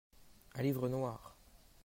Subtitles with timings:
[0.55, 1.37] un livre noir.